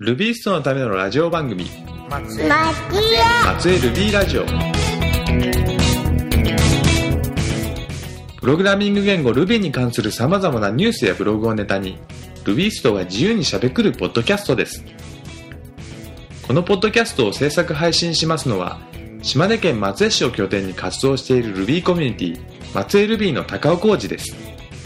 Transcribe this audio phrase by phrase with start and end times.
[0.00, 1.68] ルビーストのためのラジオ番組。
[2.08, 2.48] 松江。
[2.48, 4.44] 松江ルビーラジオ。
[8.36, 11.98] プログラミング言語ルビーに関する様々なニュースやブログをネタに
[12.44, 14.84] ルビーストが自由にしゃべくるポッドキャストです。
[16.46, 18.78] このポッドキャストを制作配信しますのは
[19.22, 22.40] 島根県松江市を拠点に活動しているルビーコミュニティ
[22.72, 24.36] 松江ルビーの高尾浩二です。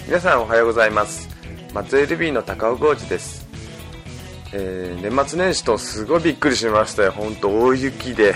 [0.07, 1.29] 皆さんおはようございます。
[1.75, 3.42] 松江ルビーの高尾浩二です、
[4.53, 8.35] えー年末年始とすごいびっくりしましたよ本当大雪で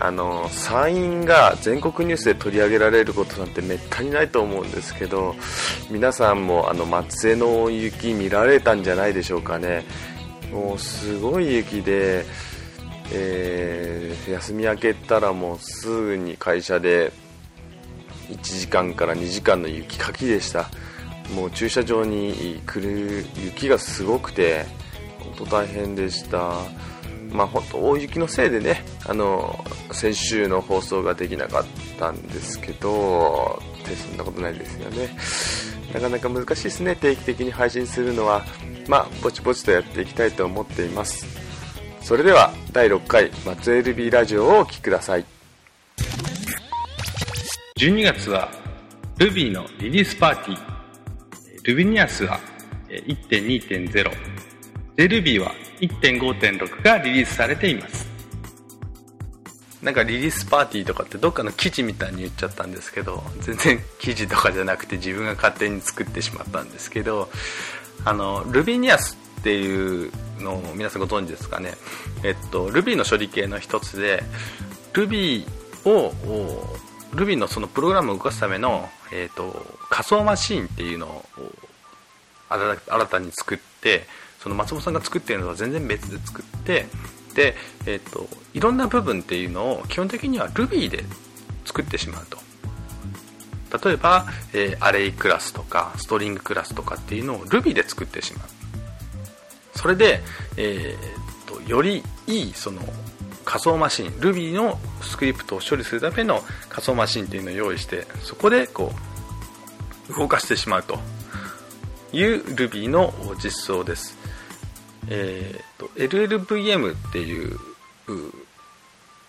[0.00, 5.34] あの山陰が全国ニュースで取り上げられることなんてめったにないと思うんですけど
[5.90, 9.84] 皆さんもあの松江の大雪見られたんじゃないでしょうかね。
[10.52, 12.24] もうすごい雪で、
[13.12, 17.12] えー休み明けたらもうすぐに会社で
[18.30, 20.70] 1時間から2時間の雪かきでした。
[21.34, 24.64] もう駐車場に来る雪がすごくて
[25.36, 26.54] 当大変でした。
[27.30, 31.64] まあ本当大雪のせいでねあの先週の放送ができなかっ
[31.98, 35.16] たんですけどってそんなことないですよね。
[35.92, 36.96] なかなか難しいですね。
[36.96, 38.44] 定期的に配信するのは。
[38.88, 41.26] まあぼちぼちとやっていきたいと思っています。
[42.02, 45.24] それでは第6回松 LB ラジオをお聴きください。
[47.78, 48.50] 12月は
[49.16, 50.74] Ruby のリリースパーティー。
[51.64, 52.38] Rubinias は
[52.88, 54.33] 1.2.0
[54.96, 58.06] JRuby は1.5.6がリリースされています。
[59.82, 67.28] なんかリリースパーティーとかってどっかの記事みたいに言っちゃったんですけど全然記事とかじゃなくて自分が勝手に作ってしまったんですけど
[68.06, 71.74] あの Rubinias っていうのを皆さんご存知ですかね？
[72.22, 74.22] えっと Ruby の処理系の一つで
[74.94, 75.46] Ruby
[75.84, 76.78] をお
[77.14, 81.24] Ruby のそのプログラムを動かすための、えっと仮想マシンっていうのを
[82.48, 84.06] 新たに作って
[84.44, 86.86] その松本さんが作っているのは全然別で作って
[87.34, 87.56] で、
[87.86, 91.02] えー、といろんな部分っていうのを基本的には Ruby で
[91.64, 92.36] 作ってしまうと
[93.86, 98.48] 例えば、えーアレイクラスとかストリングクラスとかっていうのを Ruby で作ってしまう
[99.74, 100.20] それで、
[100.58, 102.82] えー、とよりいいその
[103.46, 108.92] 仮想マシン Ruby のスクリプトを処理するための仮想マシンっていうのを用意してそこでこ
[110.10, 110.98] う動かしてしまうと
[112.12, 114.23] いう Ruby の実装です。
[115.08, 117.58] えーと LLVM っていう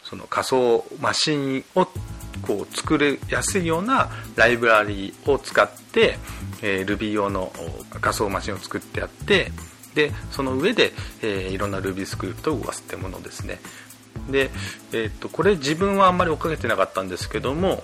[0.04, 1.88] その仮想マシンを
[2.42, 6.18] こう作れやすいようなライブラリを使って、
[6.62, 7.52] えー Ruby 用の
[8.02, 9.52] 仮想マシンを作ってあって
[9.96, 10.92] でその上で、
[11.22, 13.60] えーいろんな Ruby スクリプトを動かすってものですね。
[14.30, 14.50] で、
[14.92, 17.84] えー、とこれ自分はあんまり追っかけてなかったんですけども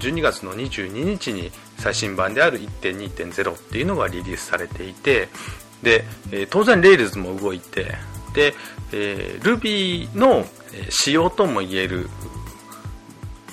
[0.00, 5.28] 12月の22日に最新版である1.2.0っていうのがリリースされていて
[5.82, 7.94] で、え当然 Rails も動いて
[8.34, 8.54] で、
[8.92, 10.44] えー Ruby の
[10.90, 12.08] 仕様ともいえる、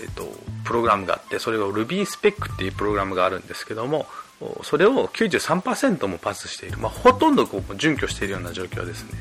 [0.02, 4.08] えっとプログラムがあってそれを RubySpec っていうプログラムがあるんですけども
[4.64, 9.20] それを93%もパスしている、まあ、ほとんどこう準拠しているような状況ですね。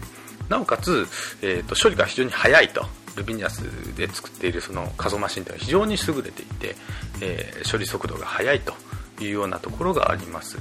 [0.48, 1.06] なおかつ、
[1.40, 2.84] えー、と処理が非常に早いと
[3.14, 6.76] Rubinias で作っているその仮想マシンというのは非常に優れていて、
[7.20, 8.74] えー処理速度が速いと
[9.20, 10.58] いうようなところがあります、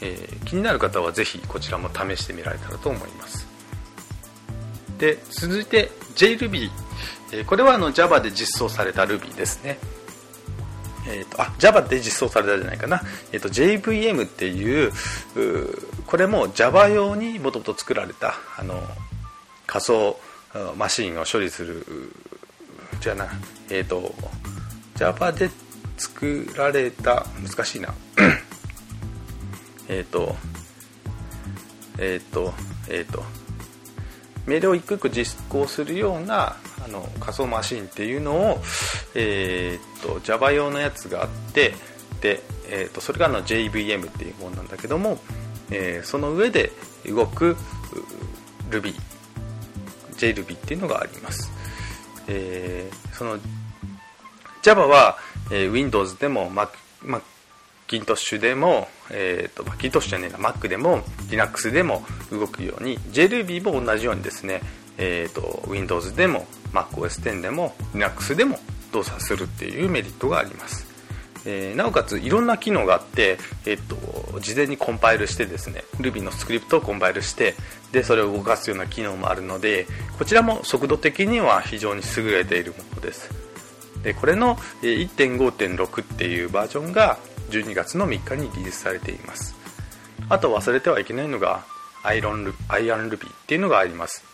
[0.00, 3.46] えー気になる方はぜひこちらも試してみられたらと思います。
[4.98, 6.70] で続いて JRuby、
[7.32, 9.78] えーこれはあの Java で実装された Ruby ですね。
[11.06, 14.92] えーとあ Java で実装されたじゃないかな、えー、と JVM っていう
[16.06, 18.82] これも Java 用にもともと作られたあの
[19.66, 20.18] 仮想
[20.76, 21.84] マシンを処理する
[23.00, 23.28] じゃな
[23.70, 24.14] えっ、と
[24.96, 25.50] Java で
[25.98, 27.94] 作られた難しいな。
[29.88, 30.36] えっと
[31.98, 32.52] えっ、と
[32.88, 33.22] えっ、と
[34.46, 38.62] 命令を一個一個実行するようなあの仮想マシンっていうのを、
[39.14, 41.74] えー、と Java 用のやつがあって
[42.20, 45.18] で、えー、とそれがあの JVM っていうものなんだけども、
[45.70, 46.72] えーその上で
[47.06, 47.56] 動く
[48.70, 48.94] Ruby
[50.16, 51.50] JRuby っていうのがあります、
[52.28, 53.38] えーその
[54.62, 55.16] Java は、
[55.50, 56.68] えー Windows でも Mac
[57.94, 64.60] Macintosh でも、えー、と Macintosh じゃねえな Mac でも Linux でも動くように JRuby も同じようにですね、
[64.98, 68.58] えー、と Windows でも MacOS10 でも Linux でも
[68.92, 70.86] 動作するっていうメリットがあります、
[71.46, 77.54] えーなおかついろんな機能があって、えー、と事前にコンパイルしてですね Ruby のスクリプトをコンパイルして
[77.92, 79.86] でそれを動かすような機能もあるので
[80.18, 83.44] こちらも速度的には非常に優れているものです。
[84.02, 87.18] でこれの1.5.6っていうバージョンが
[87.62, 89.54] 12月の3日にリリースされています。
[90.28, 91.64] あと忘れてはいけないのが
[92.02, 94.24] アイロンルアイアンルビーっていうのがあります。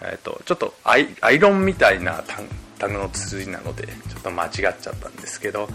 [0.00, 2.22] えーと、ちょっとアイアイロンみたいな
[2.78, 5.68] タグの綴りなのでちょっと間違っちゃったんですけど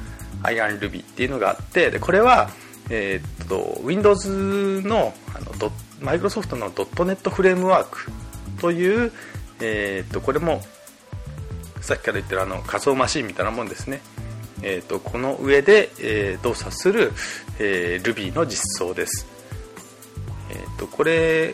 [0.44, 2.50] アイアンルビーっていうのがあってでこれは、
[2.90, 5.72] えーと、Windows のあのド
[6.02, 8.12] マイクロソフトのドットネットフレームワーク
[8.60, 9.12] という、
[9.60, 10.62] えーと、これも
[11.80, 14.02] さっきから言ってるあの仮想マシンみたいなもんですね、
[14.64, 17.12] えー、とこの上で、えー、動作する、
[17.60, 19.28] えー、Ruby の実装です、
[20.50, 21.54] えー、とこれ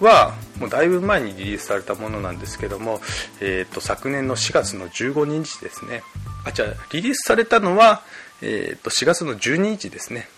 [0.00, 3.00] はもうだいぶ前にリリースされたものなんですけども、
[3.40, 6.02] えー、と昨年の4月の15日ですね。
[6.44, 8.02] あじゃあリリースされたのは、
[8.42, 10.28] えー、と4月の12日ですね。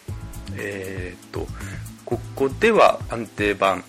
[0.57, 1.47] えっ、ー、と
[2.05, 3.85] ここでは安定版、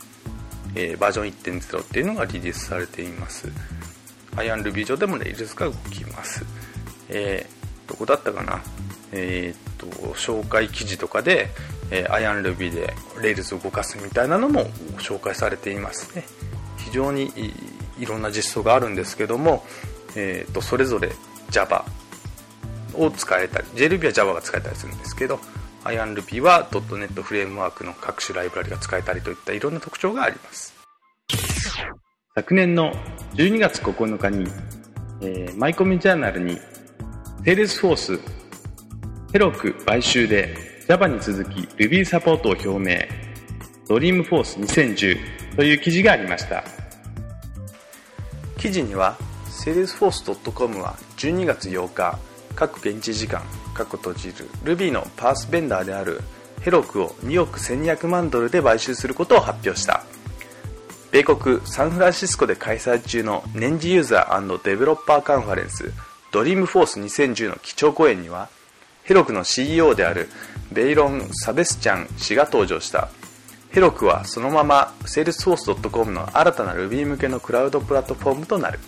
[0.76, 3.48] えー、バージョン1.0っていうのがリリースされています。
[4.36, 6.44] IronRuby 上でも Rails が動きます。
[7.10, 7.59] えー、
[7.90, 8.62] どこだったかな？
[9.12, 11.50] えっ、と紹介記事とかで、
[11.90, 14.66] えー、IronRuby で Rails を動かすみたいなのも
[15.00, 16.24] 紹介されていますね。
[16.78, 17.32] 非常に
[18.00, 19.66] いろんな実装があるんですけども、
[20.16, 21.12] えーと、それぞれ
[21.50, 21.86] Java
[22.94, 25.40] を使えたり JRuby は Java が使えたりするんですけど
[25.84, 30.74] IronRuby は .NET フレームワークの各種ライブラリが使えたりといったいろんな特徴があります。
[32.36, 32.94] 昨年の
[33.34, 34.48] 12月9日に、
[35.22, 36.58] えー、マイコミジャーナルに
[37.44, 38.20] Salesforce
[39.32, 40.56] ヘロク買収で
[40.88, 43.00] Java に続き Ruby サポートを表明。
[43.88, 46.64] DreamForce2010 という記事がありました。
[48.58, 52.20] 記事には Salesforce.com は12月8日
[52.56, 53.42] 各現地時間
[53.74, 56.22] 各閉じる Ruby の PaaS ベンダーである
[56.62, 60.04] Heroku を2億1200万ドルで買収することを発表した。
[61.12, 65.92] 米国サンフランシスコで開催中の年次ユーザーデベロッパーカンファレンス
[66.32, 68.50] ドリームフォース2010の基調講演には
[69.04, 70.30] ヘロクの CEO である
[70.72, 73.10] ベイロン・サベスチャン氏が登場した。
[73.72, 78.80] Heroku はそのまま Salesforce.com の新たな Ruby 向けのクラウドプラットフォームとなる。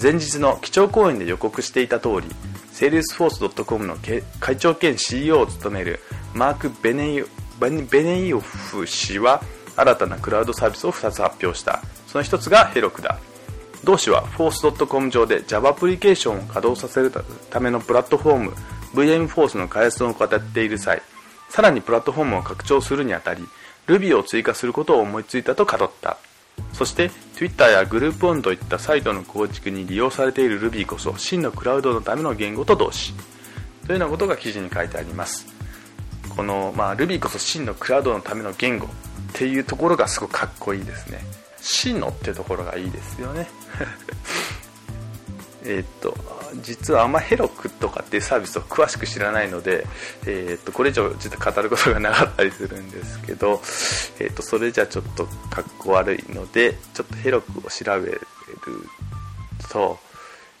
[0.00, 2.28] 前日の基調講演で予告していた通り
[2.72, 3.96] Salesforce.com の
[4.38, 6.00] 会長兼 CEO を務める
[6.34, 7.24] マーク・ベネイ
[7.58, 9.42] ベネイオフ氏は
[9.76, 11.82] 新たなクラウドサービスを2つ発表した。
[12.06, 13.18] その1つがヘロクだ。
[13.86, 17.12] 同氏は Force.com 上で Java アプリケーションを稼働させる
[17.50, 18.50] ためのプラットフォーム
[18.94, 21.02] VMForce の開発を語っている際
[21.50, 23.44] さらにプラットフォームを拡張するにあたり
[23.86, 26.18] Ruby を追加することを思いついたと語った。
[26.72, 33.14] そして Twitter やグループオンといったサイトの構築に利用されている Ruby こそ真のクラウドのための言語と同志
[33.86, 35.46] というようなことが記事に書いてあります。
[36.34, 38.90] この、まあ、Ruby こそ真のクラウドのための言語っ
[39.34, 41.20] ていうところがすごくかっこいいですね。
[41.60, 43.46] 真のっていうところがいいですよね。
[45.64, 46.16] えっと
[46.62, 49.86] 実はあんまヘロクとかっていうサービスを詳しく知らないので、
[50.26, 53.60] えっとこれ以上実は語ることがなかったりするんですけど、
[54.20, 58.20] えっとそれじゃちょっとかっこ悪いのでちょっとヘロクを調べる
[59.70, 59.98] と,、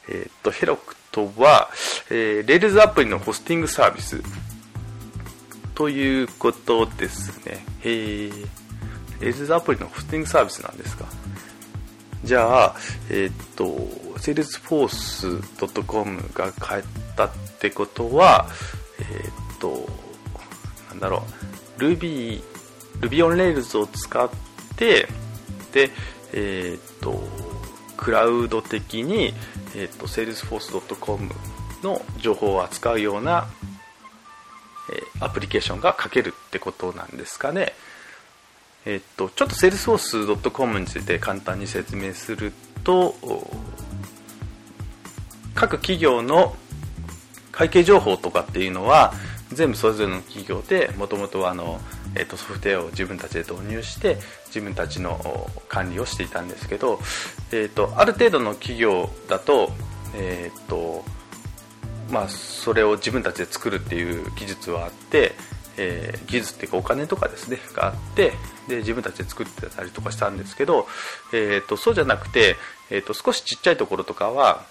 [0.08, 1.70] えっとヘロクとは、
[2.10, 4.20] えー、レールズアプリのホスティングサービス
[5.74, 7.64] ということですね。
[7.82, 8.30] へえ
[9.20, 11.06] レールズアプリのホスティングサービスなんですか？
[12.24, 12.74] じゃあ、
[13.10, 13.64] えっ、と、
[14.16, 16.84] salesforce.com が変え
[17.16, 17.30] たっ
[17.60, 18.48] てことは、
[18.98, 19.06] えっ、
[19.58, 19.88] と、
[20.90, 21.24] なんだろ
[21.78, 22.42] う、Ruby、
[23.00, 24.28] Ruby on Rails を使っ
[24.76, 25.08] て、
[25.72, 25.90] で、
[26.32, 27.22] えっ、と、
[27.96, 29.32] クラウド的に、
[29.74, 31.30] えっ、と、salesforce.com
[31.82, 33.48] の情報を扱うような、
[34.92, 37.74] えアプリケーションが書けるってことなんですかね。
[38.86, 42.52] えっと、ちょっと salesforce.com について簡単に説明する
[42.84, 43.16] と
[45.54, 46.54] 各企業の
[47.50, 49.12] 会計情報とかっていうのは
[49.52, 51.80] 全部それぞれの企業でもともとはあの、
[52.14, 57.00] えー、とソフトウェアを自分たちで導入して自分たちの管理をしていたんですけど、
[57.50, 59.70] えーと、ある程度の企業だと,、
[60.14, 61.04] えーと
[62.10, 65.32] まあ、それを自分たちで作るっていう技術はあって
[65.76, 68.32] えー、技術っていうかお金とかですねがあって
[68.68, 70.86] で自分たちで作ってたりとかしたんですけど、
[71.32, 72.56] えーと、そうじゃなくて、
[72.90, 74.64] えーと、少しちっちゃいところとかは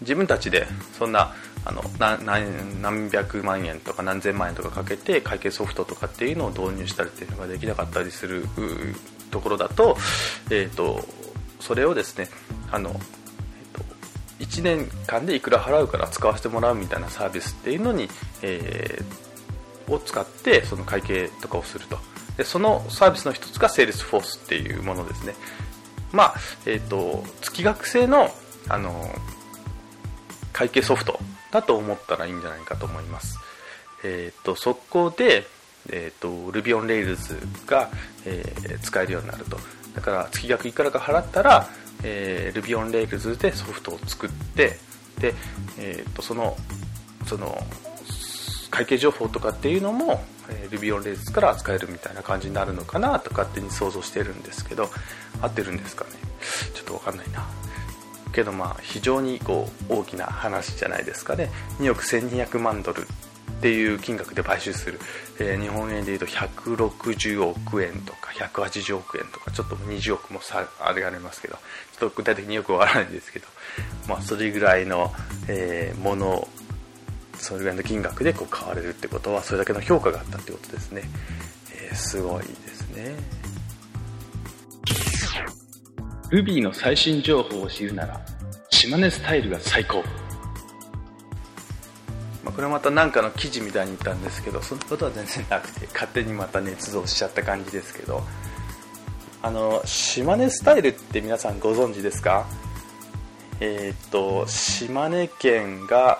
[0.00, 0.66] 自分たちで
[0.98, 8.44] そんなあの何百万円とか何千万円とかかけて会計ソフトとかっていうのを導入したりっていうのができなかったりする
[9.30, 9.96] ところだと,、
[10.50, 11.02] えーと、
[11.60, 12.28] それをですね
[12.70, 13.00] あの、
[14.38, 18.08] 1年間でいくら払うから使わせてもらうみたいなサービスっていうのに、
[18.42, 19.25] えー
[19.88, 21.98] を使ってその会計とかをすると。
[22.36, 25.34] でそのサービスの一つが Salesforce っていうものですね。
[26.12, 26.34] まあ
[26.66, 28.30] えっ、ー、と月額制の
[28.68, 29.08] あの
[30.52, 31.18] 会計ソフト
[31.52, 33.38] だと思ったらいいんじゃないかと思います。
[34.04, 35.46] えっ、ー、とそこで
[35.90, 37.90] えーと、Ruby on Rails が、
[38.24, 39.58] えー、使えるようになると。
[39.94, 41.68] だから月額いくらか払ったら、
[42.02, 44.78] えー、Ruby on Rails でソフトを作って
[45.18, 45.34] で、
[45.78, 46.56] えー、とその
[47.26, 47.58] その
[48.76, 54.90] 会計情報とかっていうのも、えー、Ruby on Rails から扱えるみたいな感じになるのかなと勝手に想像してるんですけど
[55.40, 56.10] 合ってるんですかね？
[56.74, 57.46] ちょっと分かんないな。
[58.34, 61.50] けどまあ非常にこう大きな話じゃないですかね。
[61.80, 63.06] 2億1200万ドル
[63.56, 65.00] っていう金額で買収する、
[65.40, 71.54] えー、日本円でいうと160億円とか180億円とかちょっと20億もさあれがありますけど
[71.98, 73.46] ちょっと具体的によくわからないんですけど、
[74.06, 75.14] まあ、それぐらいの、
[75.48, 76.46] えー、もの
[77.46, 81.02] それぐらいの金額でこう買われるってことはそれだけの評価があったってことですね、
[81.72, 83.14] えー、すごいですね。
[86.32, 88.20] Ruby の最新情報を知るなら
[88.70, 90.02] 島根スタイルが最高。
[92.44, 98.24] まあ、これまた何かの記事みたいに言ったんですけどそんなことは全然なくて勝手にまた捏造しちゃった感じですけど。
[99.42, 102.44] あの島根スタイルって皆さんご存知ですか？
[103.60, 106.18] えー、と島根県が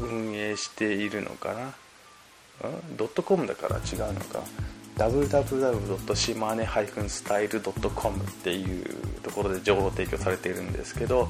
[0.00, 1.74] 運営しているのかな？
[2.96, 4.40] ドットコムだから違うのか
[4.96, 6.14] ？www.
[6.14, 8.86] 島根 -style.com っていう
[9.22, 11.28] ところで情報提供されているんですけど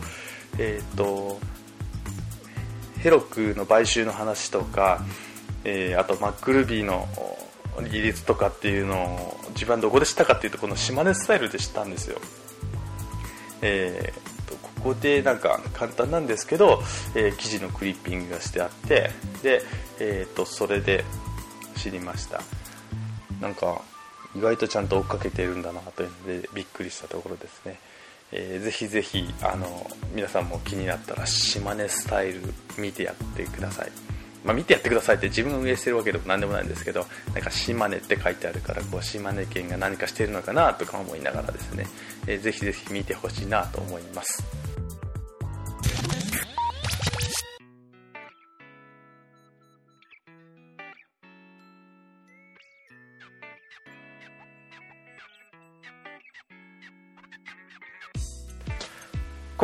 [0.58, 1.40] えー、と
[2.98, 5.04] ヘロクの買収の話とか、
[5.64, 7.08] えー、あとマックルビーの
[7.90, 12.20] 技術とかっていうのを自分はどこで知ったかっていうとこの島根スタイルで知ったんですよ、
[13.62, 14.33] えー、
[14.84, 16.82] ここでなんか簡単なんですけど、
[17.14, 19.10] えー、記事のクリッピングがしてあって
[19.42, 19.62] で、
[19.98, 21.06] えーと、それで
[21.74, 22.42] 知りました。
[23.40, 23.80] なんか
[24.36, 27.78] 意外とちゃんと追っかけてるんだなというのでびっくりしたところですね。
[28.30, 32.40] えー、ぜひぜひあの皆さんも気になったら島根スタイル
[32.76, 33.92] 見てやってください、
[34.44, 41.86] まあ、見てやってくださいって自分が運営してるわけでも何でもないんですけどなんか島根って書いてあるからこう島根県が何かしてるのかなとか思いながらですね、
[42.26, 44.63] えー、ぜひぜひ見てほしいなと思います。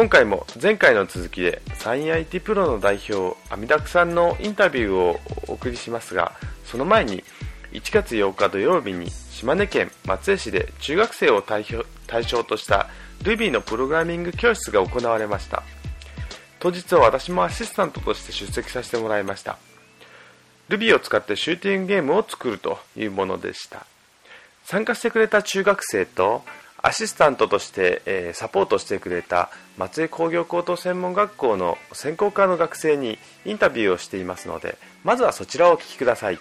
[0.00, 6.32] 今回も前回の続きでサイン IT プロの代表阿弥陀さんのインタビューをお送りしますが
[6.64, 7.22] その前に
[7.72, 11.64] 1月8日土曜日に島根県松江市で中学生を対
[12.22, 12.88] 象とした
[13.24, 15.62] Ruby のプログラミング教室が行われました。
[16.60, 19.58] 当日は私もアシスタントとして出席させてもらいました。
[20.70, 23.84] Ruby を使ってシューティングゲームを作るというものでした。
[24.64, 26.42] 参加してくれた中学生と
[26.82, 36.38] アシスタントとして、えー、サポートしてくれた松江工業高等専門学校の専攻科の学生にインタビューをしていますのでまずはそちらをお聞きください。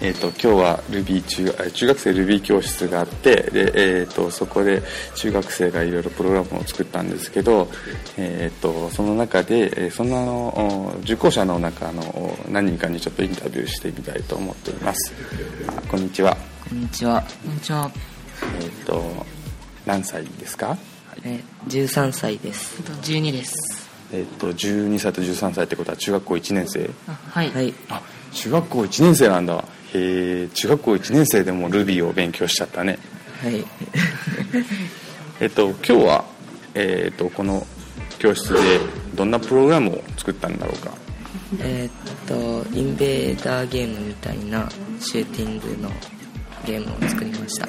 [0.00, 4.82] えーと、今日は Ruby 中中学生 Ruby 教室があってで、えーと、そこで
[5.14, 7.68] 中学生がいろいろプログラムを作ったんですけど、
[8.16, 15.12] えーと、その中でその受講者の中の何人かにちょっとインタビューしてみたいと思っています。
[15.88, 16.36] こんにちは。
[16.68, 17.22] こんにちは。
[17.44, 17.90] こんにちは。
[18.60, 19.41] えっ、ー、と
[19.86, 20.76] 何歳ですか、
[21.24, 22.80] えー、13歳です。
[22.82, 23.90] 12です。
[24.12, 26.90] えっと12歳と13歳ってことは中学校1年生？
[27.30, 29.64] はい、はい、あ中学校1年生なんだ。
[29.94, 32.98] へえ中学校1年生でもルビーを勉強しちゃったね。
[33.42, 33.64] はい。
[35.40, 36.24] えっと今日は
[36.74, 37.66] えー、っとこの
[38.18, 38.58] 教室で
[39.14, 40.92] どんなプログラムを作ったんだろうか？
[41.60, 44.68] えっとインベーダーゲームみたいな
[45.00, 45.90] シューティングの
[46.64, 47.66] ゲームを作りました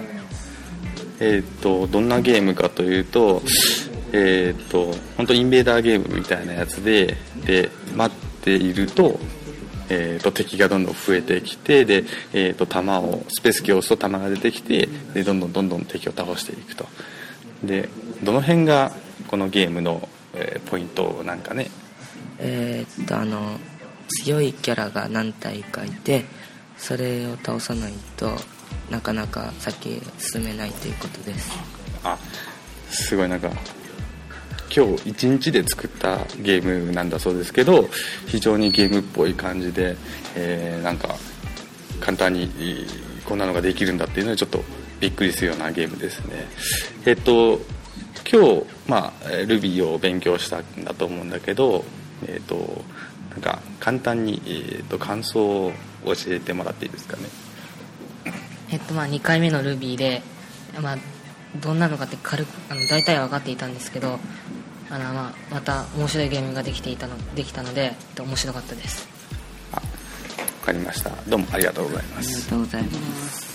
[1.26, 3.42] えーと、どんなゲームかというと,、
[4.12, 7.16] えーと、本当インベーダーゲームみたいなやつで
[7.46, 9.20] で待っていると,、
[9.88, 12.04] えーと、敵がどんどん増えてきてで、
[12.34, 16.86] えー、と弾をスペースキーを押すと弾が出てきてでどんどんどんどん敵を倒していくと。
[17.64, 17.88] で
[18.22, 18.92] どの辺が
[19.28, 21.72] このゲームの、えー、ポイントなんかね？
[22.40, 23.58] えー、っとあの
[24.10, 26.26] 強いキャラが何体かいて
[26.78, 28.36] それを倒さないと
[28.90, 31.52] なかなか先進めないということです。
[32.04, 32.18] あ
[32.90, 33.52] すごいなんか
[34.76, 37.88] 今日一日で作ったゲームなんだそうですけど
[38.26, 39.96] 非常にゲームっぽい感じで、
[40.36, 41.16] えー、なんか
[42.00, 42.50] 簡単に
[43.24, 44.64] こんなのができるんだっていうのはちょっと
[45.00, 46.48] びっくりするようなゲームですね。
[47.06, 47.60] えっと
[48.30, 49.12] 今日まあ
[49.46, 51.86] Ruby を勉強したんだと思うんだけど
[52.28, 52.84] えっと
[53.32, 55.74] なんか簡単に、えー、と感想を
[56.06, 57.24] 教えてもらっていいですかね。
[58.74, 60.24] えっとまあ2回目の Ruby で、
[60.82, 60.98] まあ、
[61.62, 64.20] どんなのかって軽くあの大体は分かっていたんですけど
[64.90, 69.08] あの、まあ、また面白いゲームができていたのできたので面白かったです。
[69.72, 69.80] あ
[70.62, 71.12] 分かりました。
[71.28, 72.30] どうもありがとうございます。
[72.30, 72.92] ありがとうございま
[73.30, 73.54] す。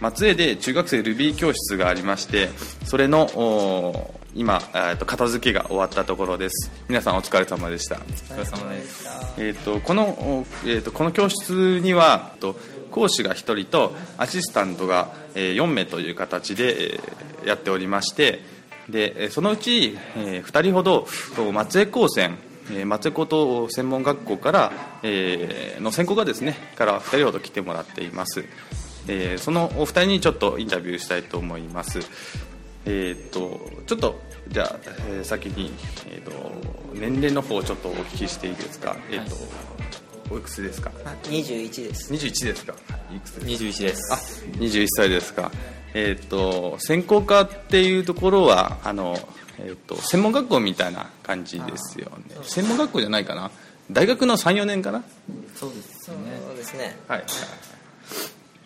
[0.00, 2.48] 松江で中学生 Ruby 教室がありまして
[2.84, 6.70] それのお今、えーと片付けが終わったところです。
[6.88, 7.96] 皆さんお疲れ様でした。
[7.96, 9.08] お疲れ様です
[9.38, 12.56] えー、とこの、おえー、とこの教室にはえーと
[12.90, 18.40] 講師が1人とアシスタントが、えー4名という形で、えーやっておりまして
[18.88, 22.36] でえーそのうち、え2人ほどと松江高専
[22.70, 24.72] えー松江高等専門学校から、
[25.02, 28.44] えーの専攻がですねから2人ほど来てもらっています、
[29.08, 32.00] えーそのお二人にちょっとインタビューしたいと思います
[32.86, 34.18] えー、とちょっと
[34.48, 34.78] じゃあ、
[35.10, 35.72] えー先に、
[36.08, 36.32] えー、と
[36.94, 39.36] 年齢の方をちょっとお聞きしていいですか、えーと
[40.32, 40.92] おいくつですか？
[41.04, 42.12] あ21です。
[42.12, 42.74] 21ですか？
[43.12, 43.18] い。
[43.18, 44.12] くつですか？21です。
[44.12, 44.16] あ
[44.60, 45.50] 21歳ですか。
[45.92, 49.18] えっ、と専攻科っていうところはあの、
[49.58, 52.36] えー、と専門学校みたいな感じですよね。
[52.42, 53.50] 専門学校じゃないかな。
[53.90, 55.02] 大学の34年かな？
[55.56, 56.96] そうですそうですね。
[57.08, 57.24] はい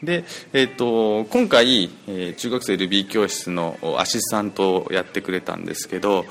[0.05, 6.27] で、えー、と今回、えー中学生 Ruby 教室のアシスタントをやってくれたんですけど、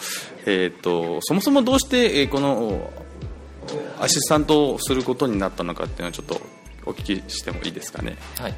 [0.46, 2.92] えー、とそもそもどうして、えーこの
[4.00, 6.42] アシスタントをすることになったのかっていうのをちょっと
[6.86, 8.18] お聞きしてもいいですかね？
[8.38, 8.54] はい。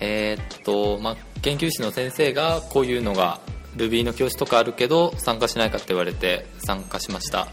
[0.00, 3.40] えーっとまあ研究室の先生がこういうのが
[3.76, 7.48] Ruby の教室とかあるけど参加しないかって言われて参加しました。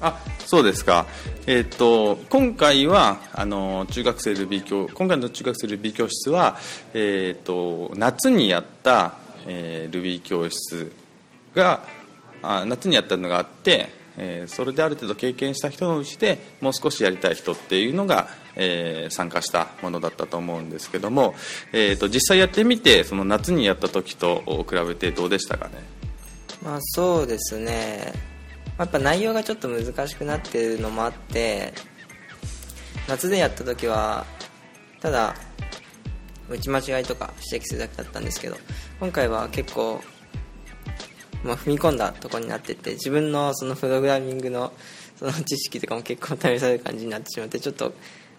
[0.00, 1.06] あそうですか、
[1.46, 6.58] えー、と今回はあの中学生 Ruby 教今回の中学生 Ruby 教室は、
[6.92, 9.14] えー、と夏にやった、
[9.46, 10.92] えー Ruby 教室
[11.54, 11.82] が
[12.42, 21.34] あ夏にやったのがあって、えーそれである程度経験した人のうちでもう少しやりたい人っていうのが、えー参加したものだったと思うんですけども、
[21.72, 25.82] えー、と実際やってみてその夏にやった時と比べてどうでしたかね？
[26.62, 28.33] まあそうですね。
[28.78, 31.72] やっぱ内容がちょっと難しくなってるのもあって
[33.08, 34.26] 夏でやった時は
[35.00, 35.34] ただ
[36.48, 38.56] 打ち間違いとか指摘するだけだったんですけど
[39.00, 40.00] 今回は結構、
[41.42, 44.72] まあ、踏み込んだところになってて自分のそのプログラミングの
[45.16, 47.94] その知識とかも結構試される感じになってしまってちょっと、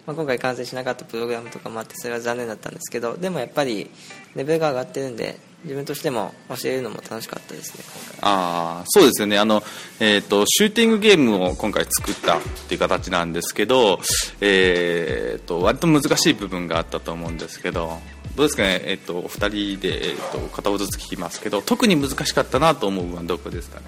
[0.06, 3.90] まあ、今回完成しなかったプログラムとかもあってそれは残念だったんですけどでもやっぱり
[4.34, 7.84] レベルが上がってるんで自分としても教えるのも楽しかったですね
[8.22, 9.36] ああそうですよね。
[9.36, 9.62] あの、
[9.98, 13.98] えー、とシューティングゲームを今回作ったっていう形なんですけど、
[14.40, 17.98] えー、と割と難しい部分があったと思うんですけど
[18.36, 23.86] どうですかね、えー、とお二人で、えー、と片方ずつ聞きますけど特に難しかったなと思う部分はどこですかね？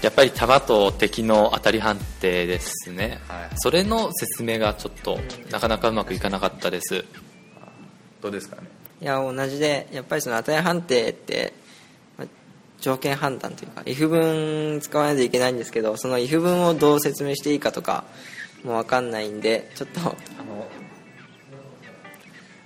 [0.00, 3.48] やっぱり弾と敵の当たり判定ですね、はい。
[3.56, 5.18] それの説明がちょっと
[5.50, 7.04] なかなかうまくいかなかったです。
[8.22, 8.77] どうですかね？
[9.00, 11.52] いや同じでやっぱりその値判定って
[12.16, 12.28] まあ
[12.80, 18.04] 条件判断というか if 文使わないといけないんですけどその if 文をどう説明していいかとか
[18.64, 20.16] も分かんないんでちょっと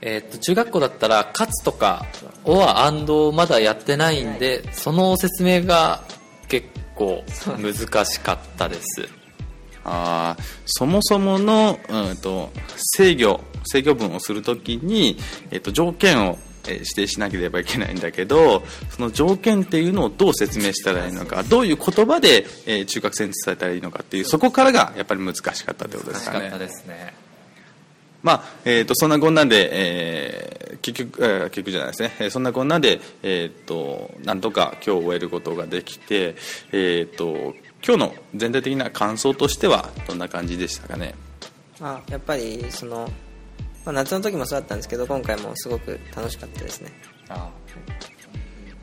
[0.01, 2.07] えーっと中学校だったら「勝つ」とか
[2.45, 6.03] 「or」「and」まだやってないんでその説明が
[6.49, 6.67] 結
[6.97, 9.22] 構難しかったです
[9.85, 15.17] あーそもそもの、うん、と制御制御文をするときに、
[15.51, 26.41] えっと条件をえー指定しなければいけないんだけどその条件っていうのをどう説明したらいいのかどういう言葉で、えー中学生に伝えたらいいのかっていうそこからがやっぱり難しかったってことですかね。
[26.41, 27.15] 難しかったですね。
[28.23, 36.37] まあえー、とそんなこんなで、えー結局、えー結局じゃないですね、えーそんなこんなで、えー、となんとか今日終えることができて、
[36.73, 41.15] えー、と今日の全体的な感想としてはどんな感じでしたかね？
[41.81, 43.09] まあやっぱりその、
[43.85, 46.93] まあ、夏の時もそうだったんですけど今回もすごく楽しかったですね。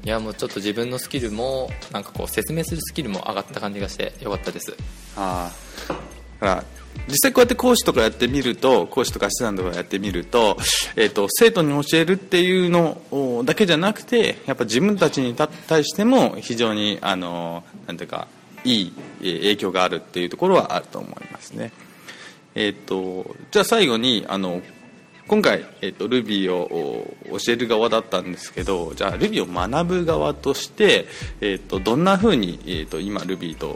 [0.03, 4.75] いやもうちょっと自分のスキルもなんかこう説明するスキルも上がった感じがしてよかったです。
[5.15, 5.51] あ
[5.89, 5.93] あ。
[6.41, 6.63] だから
[7.07, 10.57] 実際こうやって講師とかやってみると講師とかアシスタントとかやってみると,、
[10.95, 18.27] えー、と生徒に教えるっていうのおだけじゃなくてやっぱ自分たちにた対しても非常にあのなんていうか
[18.63, 21.72] いいえ影響があるっていうところはあると思いますね。
[22.56, 24.62] えー、とじゃあ最後にあの
[25.30, 31.06] 今回、えー、と Ruby を教える側だったんですけどじゃあ Ruby を学ぶ側として、
[31.39, 33.67] えー、とどんなふうに、えー、と今 Ruby と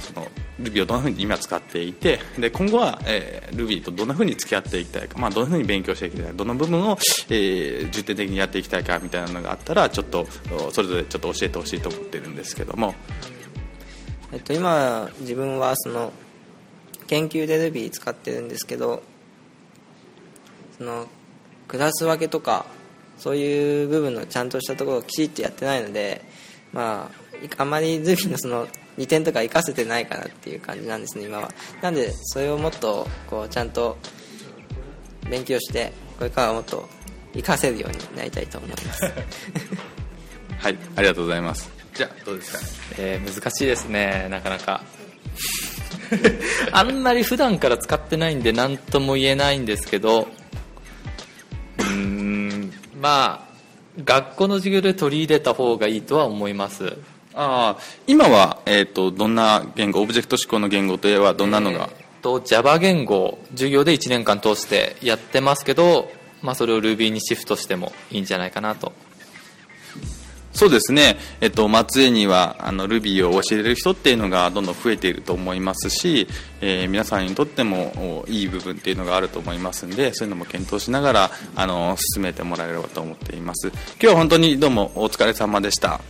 [0.00, 0.26] その
[0.60, 6.98] Ruby をどんなふうに今使っていてで今後は、えー Ruby とどんなふうに付き合っていきたいか、まあ、どんなふうに勉強していきたいかどの部分を、
[7.30, 10.26] えー重点的にやっていきたいかみたいなのがあったらちょっと
[10.72, 12.94] それぞれちょっと教えてほしいと思ってるんですけども
[14.32, 16.12] えっと、今自分はその
[17.06, 19.02] 研究で Ruby 使ってるんですけど
[20.78, 21.06] その
[21.68, 22.64] クラス分けとか
[23.18, 26.24] そういう部分のちゃんとしたところをきちっとやってないので
[26.72, 27.10] ま
[27.58, 28.66] ああまり Ruby のその
[28.98, 31.50] 2点とか活かせてないかなっていう感じなんですね今は。
[31.80, 33.96] なんでそれをもっとこうちゃんと
[35.30, 36.88] 勉強してこれからはもっと
[37.32, 39.02] 活かせるようになりたいと思います。
[40.58, 41.81] はいありがとうございます。
[41.94, 42.58] じゃあどうですか？
[42.98, 44.82] えー難しいですねなかなか。
[46.72, 50.28] あんまり普段から使ってないんで何とも言えないんですけど
[51.78, 53.52] うーんまあ
[54.04, 56.96] 学校の授業で取り入れた方がいいとは思います。
[57.34, 60.02] ああ今は、えー、とどんな言語？
[60.02, 61.88] オブジェクト指向の言語といえばどんなのが、
[62.20, 66.10] と Java 言語を授業で1年間通してやってますけど、
[66.42, 68.92] まあ、それを Ruby にシフトしてもいいんじゃないかなと
[70.52, 76.26] そうですね、えっと、松江にはあの Ruby を教える人っていうのがどんどん増えていると思いますし、
[76.60, 83.68] えー皆さんにとってもおいい部分っていうのがあると思いますんでそういうのも検討しながらあの進めてもらえればと思っています。
[83.68, 86.00] 今日は本当にどうもお疲れ様でした。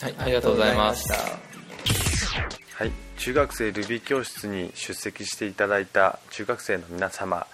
[0.00, 7.46] はいありがとうございますはい、中学生 Ruby 教室に出席していただいた中学生の皆様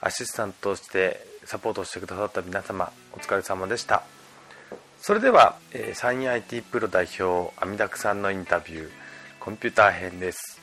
[0.00, 4.04] アシスタントとしてサポートしてくださった皆様お疲れ様でした
[5.04, 8.88] それでは、えー、サイン IT プロ代表阿弥陀さんのインタビュー
[9.40, 10.60] コンピューター編です。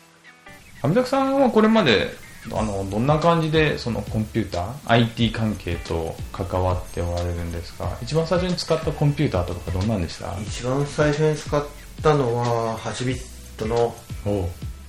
[0.81, 2.11] 阿弥陀さんはこれまで
[2.53, 7.97] あのどんな感じでそのコンピューター IT 関係と関わっておられるんですか？
[8.01, 10.33] 一番最初に使ったコンピューターとかどんなんでした？
[10.41, 11.65] 一番最初に使っ
[12.01, 13.93] たのは8ビットの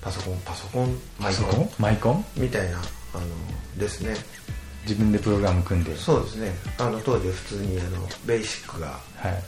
[0.00, 1.70] パソコンパソコンマイコン？
[1.80, 2.24] マイコン？
[2.36, 3.24] みたいなあの
[3.76, 4.14] ですね
[4.82, 5.96] 自分でプログラム組んで。
[5.96, 6.52] そうですね。
[6.78, 9.42] あの当時は普通にあのベーシックがはい。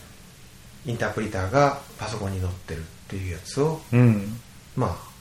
[0.84, 4.36] インタープリターがパソコンに載ってるっていうやつをうん。
[4.76, 5.12] まあ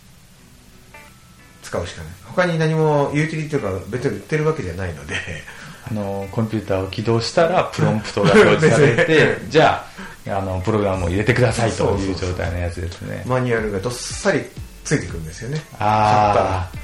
[1.61, 2.13] 使うしかない。
[2.25, 5.15] 他に何もユーティリティとか別に売ってるわけじゃないので。
[5.89, 9.83] あのコンピューターを起動したらプロンプトが表示されて じゃ
[10.27, 13.23] ああのプログラムを入れてくださいという状態のやつですね。
[13.25, 14.43] マニュアルがどっさり
[14.83, 15.61] ついてくるんですよね。
[15.79, 16.77] ああ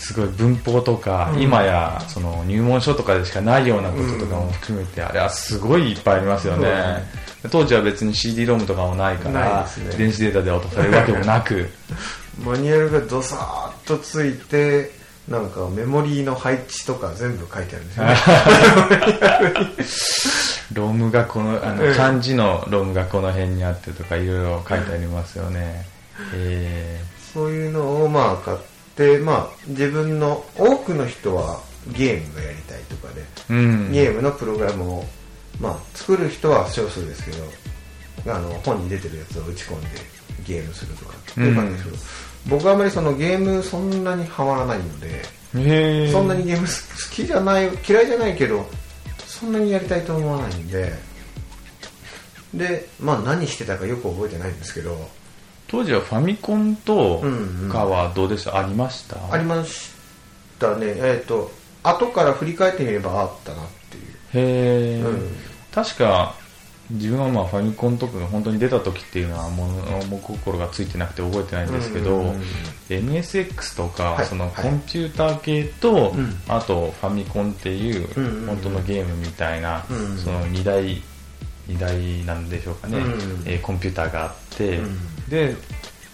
[0.00, 1.42] すごい文法とか、うん。
[1.42, 6.68] 今やその入門書とかでしかないようなこととかも含めて、あれはすごいいっぱいありますよね。
[6.68, 7.04] ね。
[7.50, 9.96] 当時は別に CD ロムとかもないからね。
[9.98, 11.68] 電子データで落とされるわけもなく。
[12.42, 14.90] マニュアルがどさーっとついて
[15.28, 18.16] なんかメモリーの配置とか全部書いてあるんですよね。
[20.72, 21.94] ロムがこのあのうん。
[21.94, 25.84] 漢字のロムがこの辺にあってとかいろいろ書いてありますよね、
[26.32, 27.02] え
[27.34, 28.69] そういうのをまあ買って
[29.20, 31.60] まあ自分の多くの人は
[31.96, 33.92] ゲームがやりたいとかでーうん。
[33.92, 35.04] ゲームのプログラムを、
[35.60, 39.86] まあ、作る人は少数ですけどあの本に出てるやつを打ち込んで
[40.46, 41.96] ゲームするとかっていう感じですけど、
[42.48, 45.22] 僕はあまりそのゲームそんなにハマらないので、
[46.10, 46.72] そんなにゲーム好
[47.14, 48.66] きじゃない嫌いじゃないけど
[49.26, 50.92] そんなにやりたいと思わないんで
[52.54, 55.08] でまあ何してたかよく覚えてないんですけど
[55.70, 57.70] 当時はファミコンとうんうん。
[57.70, 59.16] かはどうでした、ありました？
[59.32, 59.90] ありまし
[60.58, 60.86] たね。
[60.96, 61.50] えっ、と
[61.82, 64.04] 後から振り返ってみればあったなっていう。
[64.34, 65.36] へえ、うん。
[65.72, 66.34] 確か
[66.90, 72.42] 自分はまあファミコンとかが本当に出た時っていうのはもうもう心がついてなくて覚えてないんですけど、うんうんうん。
[72.88, 74.26] MSX とか、はい。
[74.26, 78.46] そのはいコンピューター系と、うんあとファミコンっていううんうんうん。
[78.48, 80.18] 本当のゲームみたいな、うんうん。
[80.18, 81.00] その2大
[81.68, 83.10] 二大なんでしょうかね、うんうん
[83.46, 84.98] えーコンピューターがあって、うん
[85.30, 85.56] で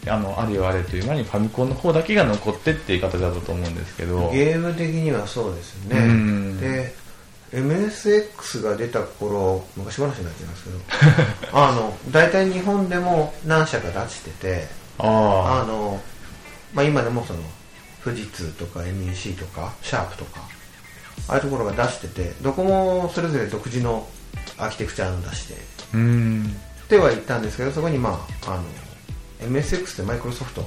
[0.09, 4.31] あのあれよあれという間にファミコンの方だけが残ってっていう形だったと思うんですけど。
[4.31, 6.61] ゲーム的にはそうですね、うん。
[6.61, 6.95] で
[7.53, 10.77] MSX が出た頃昔話になっちゃいますけど。
[11.59, 16.01] あの大体日本でも何社か出しててああの、
[16.73, 17.41] まあ、今でもその
[18.05, 20.41] 富士通とか NEC とかシャープとか
[21.29, 24.07] ああいうところが出しててどこもそれぞれ独自の
[24.59, 26.57] アーキテクチャを出してあうん。
[26.85, 28.63] っては言ったんですけどそこにまああの
[29.41, 30.65] MSX ってマイクロソフト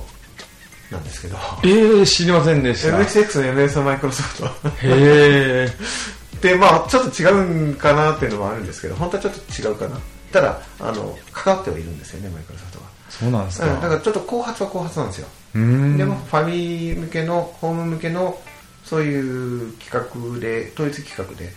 [0.92, 1.38] なんですけど。
[1.64, 2.98] えー、知りませんでした。
[2.98, 4.46] MSX の MS はマイクロソフト。
[4.46, 4.52] へ
[4.84, 5.70] え
[6.42, 10.00] でまあちょっと違うんかなっていうのもあるんですけど本当はちょっと違うかな。
[10.32, 12.86] ただあの関わってはいるんですよねマイクロソフトは。
[13.10, 15.28] そうなんですか、うんだからちょっと後発は後発なんですよ。
[15.54, 15.60] で
[16.06, 18.40] もファミ向けのホーム向けの
[18.86, 21.54] そういう企画で統一企画で。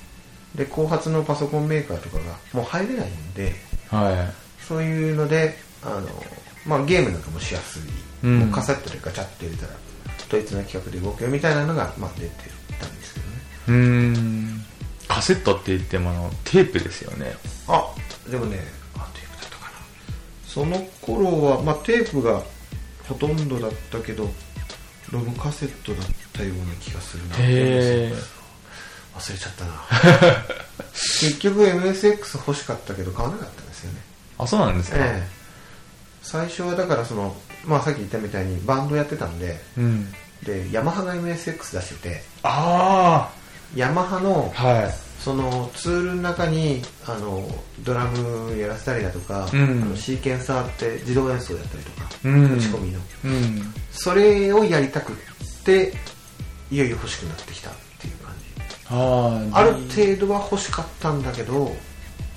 [0.55, 3.55] で後発のパソコンメーカーとかがもう入れないんで
[3.91, 4.67] はい。
[4.67, 6.03] そういうのであの、
[6.67, 7.83] まあ、ゲームなんかもしやすい、
[8.25, 8.39] うん。
[8.41, 9.73] もうカセットでガチャって入れたら
[10.29, 12.33] 統一な企画で動けるみたいなのが、まあ、出て
[12.81, 13.33] たんですけどね。
[13.69, 14.65] うーん。
[15.09, 17.35] カセットって言ってもあのテープですよね。
[17.69, 17.95] あ
[18.31, 18.59] でもね
[18.97, 19.73] あテープだったかな。
[20.47, 22.43] その頃は、まあ、テープが
[23.07, 24.31] ほとんどだったけど
[25.11, 27.35] ロムカセットだったような気がするな。
[27.39, 28.13] へ
[29.15, 29.73] 忘れちゃったな。
[30.93, 33.99] 結局 MSX 欲しかったけど買わなかったんですよね。
[34.39, 35.42] あそうなんですか、ええ
[36.23, 40.13] 最初はだからその、まあ、さっき言ったみたいにバンドやってたんでうん。
[40.45, 43.33] でヤマハが MSX 出しててあ
[43.77, 44.93] ヤマハのあはい。
[45.21, 47.47] そのツールの中にあの
[47.85, 49.83] ドラムやらせたりだとか、うん。
[49.83, 52.57] あのシーケンサーって自動演奏やったりとか、うん。
[52.57, 52.99] 打ち込みの。
[53.25, 53.75] うん。
[53.93, 55.17] それをやりたくっ
[55.65, 55.93] て
[56.73, 58.53] いよいよ欲しくなってきたっていう感じ。
[58.91, 61.73] あある程度は欲しかったんだけど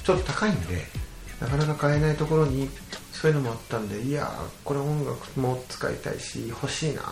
[0.03, 0.83] ちょっと高いんで
[1.41, 2.69] なかなか買えないところに
[3.21, 4.29] そういうのもあったんでいやー
[4.63, 7.05] これ音楽も使いたいし欲しいなっ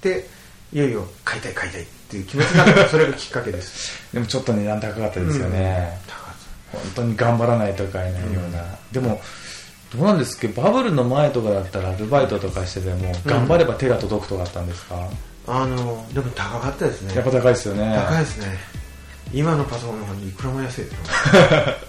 [0.00, 0.26] て
[0.72, 3.92] いよいよ買いたい買いたいっていう気持ちになったのがそれがきっかけです。
[4.12, 6.34] でもちょっと値段高かったですよね、高かっ
[6.72, 9.20] 本当に頑張らないと買えないような、でも
[9.94, 10.48] どうなんですけ？
[10.48, 15.08] どバブルの前とかだったらアルバイトとかしてても、頑張れば手が届くとかあったんですか、
[15.46, 17.14] たあのでも高かったですね。
[17.14, 17.94] やっぱ高いですよね。
[18.06, 18.58] 高いですね。
[19.32, 20.98] 今のパソコンの方にいくらも安いですよ。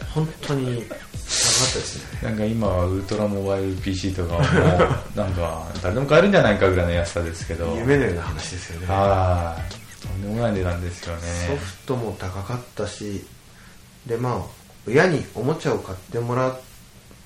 [0.15, 0.85] 本当に
[1.65, 2.29] ったですね。
[2.29, 7.75] なんか今はウルトラモバイル PC とかはもう なんか誰でも買えるんじゃないかぐらいの安さですけど。
[7.77, 8.87] 夢のような話ですよね。
[8.87, 10.01] はい。
[10.01, 11.21] とんでもない値段ですよね。
[11.47, 13.25] ソフトも高かったし
[14.05, 14.41] でまあ
[14.87, 16.57] 親におもちゃを買ってもら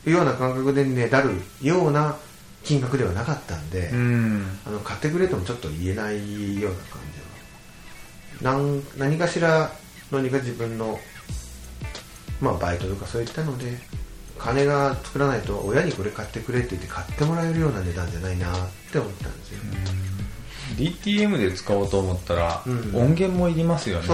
[0.06, 2.16] うような感覚でねだるような
[2.64, 4.60] 金額ではなかったんで、うん。
[4.66, 9.72] あの買ってくれともちょっと言えないような感じはなん何かしら
[10.12, 11.00] 何か自分の、
[12.42, 13.78] まあ、バイトとかそういったので
[14.40, 19.60] 金が作らないと親にこれ買ってくれって言って買ってもらえるような値段じゃないなって思ったんですよ、
[20.78, 22.96] DTM で使おうと思ったら、うん。
[22.96, 24.08] 音源もいりますよね。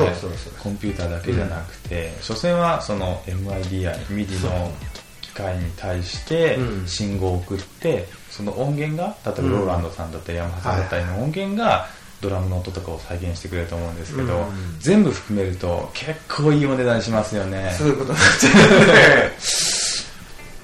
[0.61, 4.71] コンピューターだけじゃなくて、所詮はその MIDI MIDI の
[5.21, 6.87] 機械に対してうん。
[6.87, 9.51] 信号を送ってその音源が例えばうん。
[9.51, 11.87] ローランドさんだったりヤマハさんだったりの音源が
[12.21, 14.45] ドラムの音とかを再現してくれると思うんですけど、うん。
[14.79, 17.73] 全部含めると結構いいお値段しますよね。
[17.77, 19.33] そういうことになっちゃうね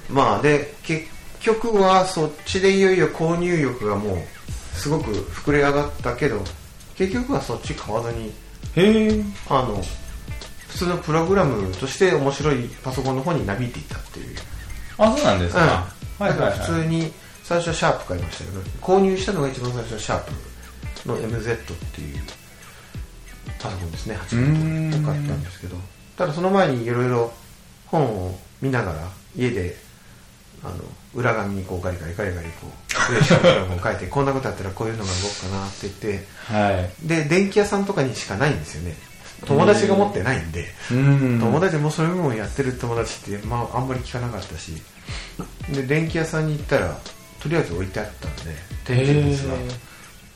[0.08, 1.06] まあで結
[1.40, 4.18] 局はそっちでいよいよ購入欲がもう
[4.76, 6.40] すごく膨れ上がったけど
[6.96, 8.32] 結局はそっち買わずに
[8.74, 9.82] へえあの
[10.68, 14.36] 普通のプログラムとして面白いパソコンの方になびいていったっていう、
[14.98, 15.62] あそうなんですか、
[16.20, 16.58] うん、はいはいだからはい。
[16.58, 20.24] 普通に最初はシャープ買いましたけど購入したのが一番最初はシャー
[21.02, 21.58] プの MZ っ
[21.94, 22.16] ていう
[23.58, 24.16] パソコンですね。
[24.16, 25.76] 8ビットを買ったんですけど。
[26.16, 27.32] ただその前にいろいろ
[27.86, 29.76] 本を見ながら家で
[30.66, 30.76] あの
[31.14, 37.06] 裏紙にこうガリガリガリガリこうクエスチョンプログラムを書いてこんなことやったらこういうのが動くかなって言ってはい。
[37.06, 38.96] で電気屋さんとかにしかないんですよね。
[39.46, 41.38] 友達が持ってないんでうん。
[41.40, 44.72] 友達もそういうものをやってる友達って、まあ、あんまり聞かなかったし
[45.72, 46.98] で電気屋さんに行ったら
[47.40, 48.54] とりあえず置いてあったんで
[48.86, 49.54] 電気ですが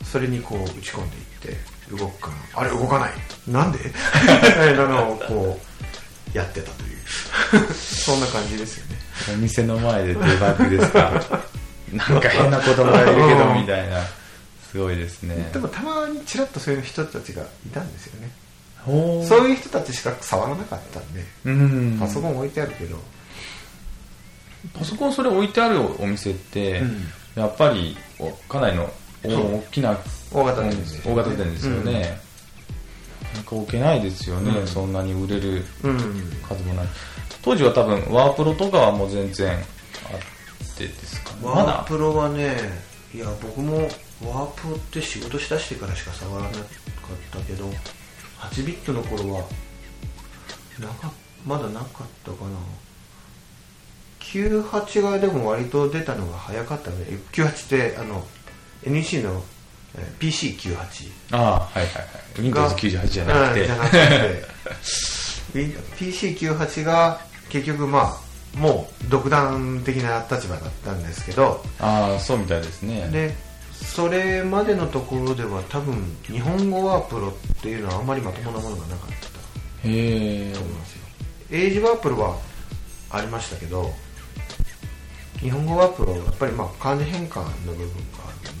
[0.05, 1.23] それにこう打ち込んでいっ
[1.57, 2.61] て動くかな。
[2.61, 3.11] あれ動かない。
[3.47, 3.79] なんで？
[3.79, 3.91] み
[4.53, 5.59] たいなのをこ
[6.33, 7.73] うやってたという。
[7.73, 9.00] そんな感じですよね
[9.33, 11.11] お店の前でデバッグですか？
[11.93, 14.01] なんか変な子供がいるけどみたいな。
[14.71, 15.49] すごいですね。
[15.51, 18.29] でもたまにちらっとそういう人たちがいたんですよね。
[18.85, 21.97] ほそういう人たちしか触らなかったんでうん。
[21.99, 22.97] パソコン置いてあるけど。
[24.77, 27.07] パソコンそれ置いてあるお店って、うん。
[27.35, 28.89] やっぱりおかなりの
[29.23, 29.97] 大きな
[30.31, 31.11] 大型店ですよね。
[31.11, 32.21] 大型店ですよね、
[33.33, 34.67] なんか置けないですよね、うん。
[34.67, 35.97] そんなに売れるうん
[36.47, 36.87] 数もない。
[37.41, 39.61] 当時は多分ワープロとかはもう全然あっ
[40.77, 41.37] てですかね。
[41.43, 42.57] まワーだプロはね
[43.13, 43.77] いや僕も
[44.23, 46.61] ワープロって仕事しだしてからしか触らなかっ
[47.31, 47.65] たけど
[48.39, 49.45] 8ビットの頃は
[50.79, 51.11] なか
[51.45, 52.57] まだなかったかな。
[54.19, 56.97] 98がでも割と出たのが早かったね
[57.33, 58.25] 98ってあの
[58.85, 59.41] NEC のえー
[60.19, 60.77] PC98
[61.31, 62.41] ああはいはいはい。
[62.41, 63.61] Windows98 じゃなくて。
[63.61, 64.45] うんじゃなくて。
[65.53, 68.17] Win- PC98 が結局ま
[68.55, 71.63] あもう独断的な立場だったんですけど。
[71.79, 73.07] ああそうみたいですね。
[73.11, 73.35] で
[73.73, 80.53] それまでのところでは多分日本語ワープロっていうのはあんまりまともなものがなかったへえ。
[80.53, 81.01] と思いますよ。
[81.51, 82.37] エイジワープロは
[83.09, 83.91] ありましたけど
[85.39, 87.93] 日本語ワープロはやっぱりまあ漢字変換の部分が
[88.27, 88.60] あるん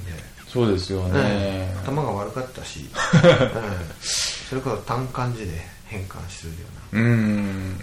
[0.51, 2.89] そうですよね、頭が悪かったし、うん。
[4.01, 5.51] それこそ単漢字で
[5.85, 6.57] 変換するよ
[6.91, 7.01] うな。
[7.01, 7.79] うん。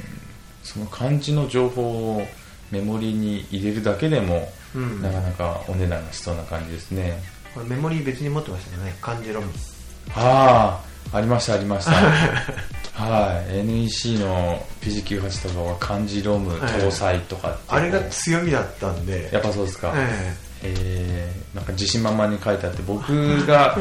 [0.62, 2.26] その漢字の情報を
[2.70, 5.00] メモリに入れるだけでも、うん。
[5.00, 7.22] なかなかお値段がしそうな感じですね。
[7.54, 8.94] これメモリー別に持ってましたよね。
[9.00, 9.50] 漢字ロム。
[10.14, 10.78] あ
[11.12, 11.92] あありましたありました。
[13.02, 13.60] はい。
[13.60, 19.30] NEC の PG98 とかは漢字ロム搭載とかっていうあれが強みだったんで。
[19.32, 23.10] やっぱそうですか、ええーなんか自信満々に書いてあって僕
[23.46, 23.76] が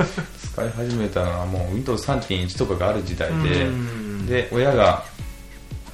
[0.53, 4.25] 使い始めたのはもう Windows3.1 とかがある時代でうん。
[4.27, 5.03] で親が、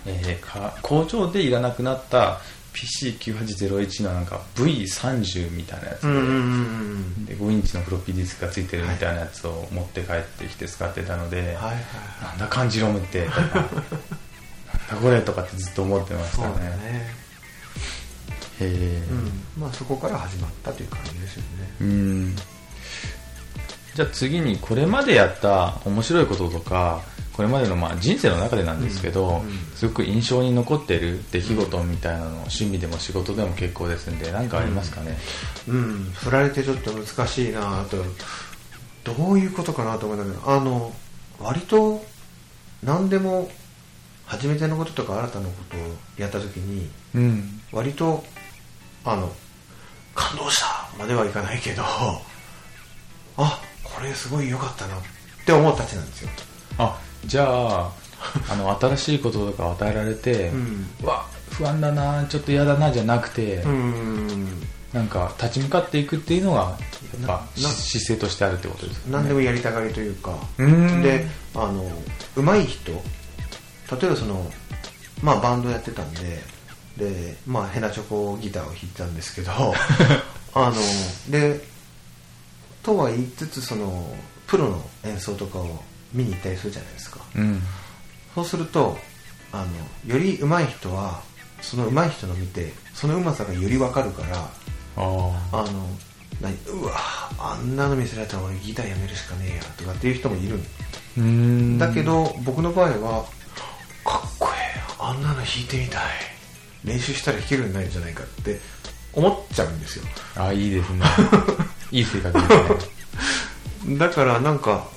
[0.06, 2.40] えーか工場でいらなくなった
[2.74, 6.02] PC9801 のなんか V30 みたいなやつ
[7.28, 11.76] で,、で5インチのフロッピーディスクがついてるみたいなやつを持って帰ってきて使ってたので、はいはい
[12.24, 13.70] なんだ漢字ロムってとか
[15.02, 17.16] これとかってずっと思ってましたね。
[17.18, 17.23] そ
[18.62, 19.62] うん。
[19.62, 21.48] まあそこから始まったという感じですよね。
[21.82, 22.36] うん。
[23.96, 29.36] じゃあ次にこれまでやった面白いこととかこれまでのまあ人生の中でなんですけど、うん。
[29.36, 35.18] うんすごく印象に残ってる出来事みたいなの趣味でも仕事でも結構ですんで何かありますかね、
[35.68, 36.12] うん。
[36.14, 37.98] 振られてちょっと難しいなと
[39.04, 40.94] どういうことかなと思うんだけどあの
[41.38, 42.02] 割と
[42.82, 43.50] 何でも
[44.26, 45.80] 初めてのこととか新たなことを
[46.18, 47.62] やった時にうん。
[47.74, 48.24] 割と
[49.06, 49.32] あの
[50.16, 51.84] 感動したまではいかないけど
[53.38, 55.00] あこれすごい良かったなっ
[55.46, 56.30] て思うたちなんですよ。
[56.78, 57.92] あじゃあ
[58.50, 60.88] あの新しいこととか与えられて、うん。
[61.04, 64.48] うわ不安だなちょっと嫌だなじゃなくて、うん。
[64.94, 66.78] なんか立ち向かっていくっていうのが
[67.56, 69.14] 姿勢としてあるってことですかね。
[69.14, 70.36] 何でもやりたがりというか。
[70.58, 71.02] うん。
[71.02, 71.92] であの
[72.36, 72.98] 上手い人例
[74.08, 74.52] えばその
[75.22, 76.40] まあバンドやってたんで
[76.98, 79.52] でまあヘナチョコギターを弾いてたんですけど
[80.54, 80.74] あの
[81.32, 81.64] で
[82.84, 84.14] とは言いつつその
[84.46, 87.20] プロの演奏とかを見に行ったりするじゃないですか。
[87.36, 87.62] うん。
[88.36, 88.98] そうすると
[89.52, 89.66] あ
[90.08, 91.22] のより上手い人は
[91.62, 94.50] その上手い人の見てその上手さがより分かるからあ
[94.98, 95.88] あの
[96.42, 96.94] 何うわ
[97.38, 100.60] あんなの見せられたら俺ギターやめるしかねえやとかっていう人もいる
[101.22, 101.78] ん。
[101.78, 103.26] だけど僕の場合は
[104.04, 106.02] かっこええあんなの弾いてみたい
[106.84, 108.60] 練習したら弾けるようになるんじゃないかって
[109.14, 110.06] 思っちゃうんですよ。
[110.36, 111.06] あいいですね。
[111.92, 113.98] いい性格ですね。
[113.98, 114.88] だからなんか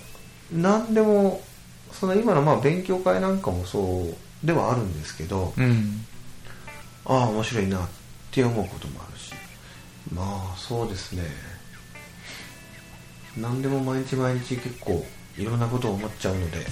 [0.53, 1.43] 何でも
[1.93, 6.05] その今のまあ勉強会なんかもそうではあるんですけどうん。
[7.05, 7.89] ああ面白いなっ
[8.33, 9.33] て思うこともあるし。
[10.13, 11.25] まあそうですね。
[13.37, 15.05] 何でも毎日毎日結構
[15.37, 16.67] いろんなことを思っちゃうので。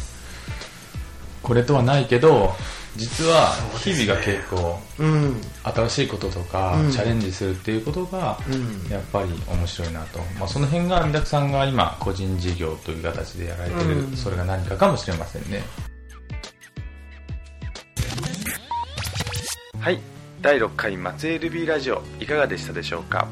[1.42, 2.55] これとはないけど
[2.97, 3.53] 実は
[3.83, 5.41] 日々が結構うん。
[5.63, 6.91] 新しいこととか、うん。
[6.93, 8.91] チャレンジするっていうことがうん。
[8.91, 14.17] やっぱり面白いなと、まあ、その辺が三宅さんが今個人事業という形でやられてる、うん。
[14.17, 15.63] それが何かかもしれませんね。
[19.81, 20.01] はい。
[20.41, 23.27] 第6回松江 LB ラジオいかがでしたでしょうか？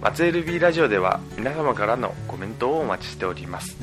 [0.00, 3.76] 松江 LB ラジオでは皆様からのコメントをお待ちしております。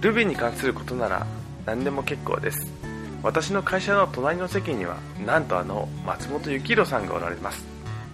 [0.00, 1.26] ルビーに関することなら
[1.64, 2.75] 何でも結構です
[3.22, 7.64] 私の会社の隣の席にはなんとあの松本幸宏さんがおられます。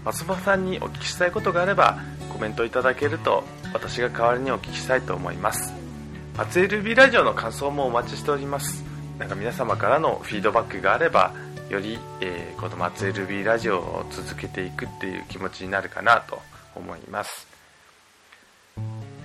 [0.05, 1.99] 松本さんにお聞きしたいことがあれば
[2.33, 5.73] コメントいただけると私が代わりにお聞きしたいと思います。
[6.37, 8.85] 松江 LB ラジオの感想もお待ちしております。
[9.19, 11.33] なんか皆様からのフィードバックがあれば
[11.71, 16.41] より、えーこの松江 LB ラジオを続けていくっていう気持ちになるかなと
[16.77, 17.49] 思います、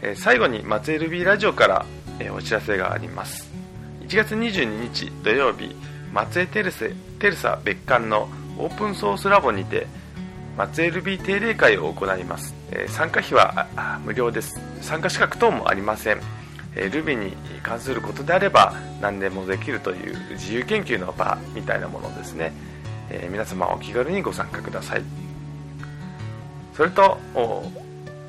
[0.01, 1.85] えー最後に松江 LB ラジオから、
[2.19, 3.66] えーお知らせがあります。
[4.07, 5.75] 1月22日土曜日
[6.13, 9.85] 松江テルセテルサ別館のオープンソースラボにて
[10.55, 13.67] 松江 LB 定例会を行います、えー参加費は
[14.05, 14.61] 無料です。
[14.81, 16.21] 参加資格等もありません。
[16.73, 22.53] えー Ruby に関することであれば何でもできるという自由研究の場みたいなものですね、
[23.09, 25.03] えー皆様お気軽にご参加ください。
[26.77, 27.17] それと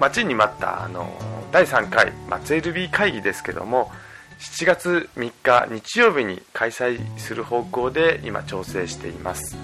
[0.01, 1.09] 待ちに待ったあの
[1.53, 3.93] 第3回松江 Ruby 会議ですけども
[4.38, 9.57] 7月3日日曜日に開催する方向で今調整しています。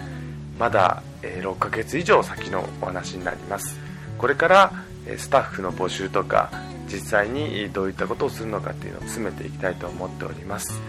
[0.59, 3.79] まだ、え6ヶ月以上先のお話になります。
[4.19, 4.73] これから
[5.07, 6.51] えスタッフの募集とか
[6.93, 10.81] 実際にどういったことをするのかっていうのを詰めていきたいと思っております。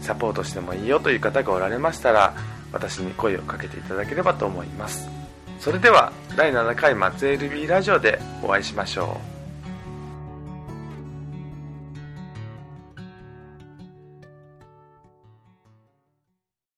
[0.00, 2.34] サポートしてもいいよという方がおられましたら
[2.72, 5.08] 私に声をかけていただければと思います。
[5.58, 9.27] それでは第7回松江 LB ラジオでお会いしましょう。